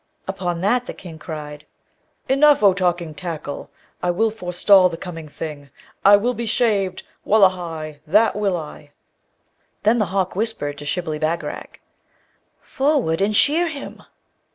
Upon 0.27 0.61
that, 0.61 0.87
the 0.87 0.95
King 0.95 1.19
cried, 1.19 1.67
'Enough, 2.27 2.63
O 2.63 2.73
talking 2.73 3.13
tackle; 3.13 3.69
I 4.01 4.09
will 4.09 4.31
forestall 4.31 4.89
the 4.89 4.97
coming 4.97 5.27
thing. 5.27 5.69
I 6.03 6.17
will 6.17 6.33
be 6.33 6.47
shaved! 6.47 7.03
wullahy, 7.23 7.99
that 8.07 8.35
will 8.35 8.57
I!' 8.57 8.93
Then 9.83 9.99
the 9.99 10.05
hawk 10.05 10.35
whispered 10.35 10.79
to 10.79 10.85
Shibli 10.85 11.19
Bagarag, 11.19 11.79
'Forward 12.61 13.21
and 13.21 13.35
shear 13.37 13.67
him!' 13.69 14.01